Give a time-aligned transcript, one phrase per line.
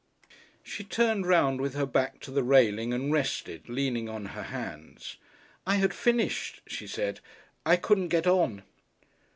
[0.63, 5.17] She turned round with her back to the railing and rested, leaning on her hands.
[5.67, 7.19] "I had finished," she said.
[7.67, 8.63] "I couldn't get on."